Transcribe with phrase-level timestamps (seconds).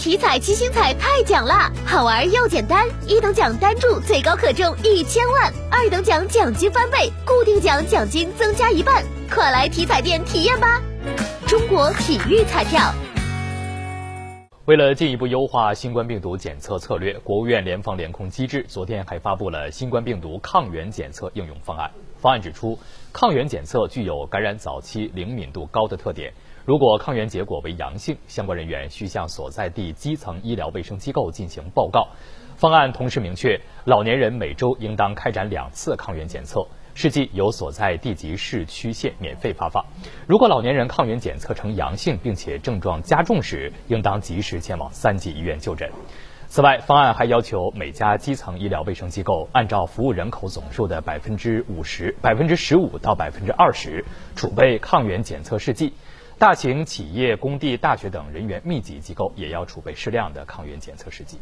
[0.00, 10.80] 体彩七星彩太奖啦，好玩又简单，一等奖单注最高可中一千万，二等奖奖金翻倍，固定奖奖金增加一半，快来体彩店体验吧！
[11.46, 12.80] 中国体育彩票。
[14.64, 21.90] 为了进一步优化新冠病毒检测策略，国务院联防联控机制昨天还发布了新冠病毒抗原检测应用方案。
[22.18, 22.78] 方案指出，
[23.12, 26.32] 抗原检测具有感染早期灵敏度高的特点。
[26.70, 32.06] 如果抗原结果为阳性，相关人员需向所在地基层医疗卫生机构进行报告。
[32.54, 36.64] 方案同时明确，老年人每周应当开展两次抗原检测。
[36.94, 39.84] 试剂由所在地级市区县免费发放。
[40.28, 45.90] 如果老年人抗原检测呈阳性，并且症状加重时，应当及时前往三级医院就诊。
[46.46, 54.04] 此外，方案还要求每家基层医疗卫生机构按照服务人口总数的百分之五十、百分之十五到百分之二十
[54.36, 55.92] 储备抗原检测试剂。
[56.40, 61.38] 大型企业、工地、大学等人员密集机构也要储备适量的抗原检测试剂。